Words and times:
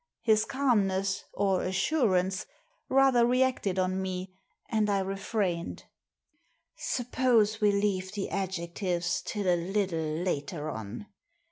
His 0.23 0.45
calmness, 0.45 1.25
or 1.31 1.61
assurance, 1.61 2.47
rather 2.89 3.23
reacted 3.23 3.77
on 3.77 4.01
me, 4.01 4.33
and 4.67 4.89
I 4.89 4.97
refrained." 4.97 5.83
Suppose 6.75 7.61
we 7.61 7.71
leave 7.71 8.13
the 8.13 8.31
adjectives 8.31 9.21
till 9.23 9.47
a 9.47 9.53
little 9.63 10.23
later 10.23 10.71
on? 10.71 11.05